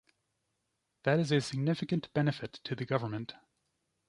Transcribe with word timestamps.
That 1.03 1.19
is 1.19 1.31
a 1.31 1.39
significant 1.41 2.11
benefit 2.11 2.53
to 2.63 2.73
the 2.75 2.85
government. 2.85 3.35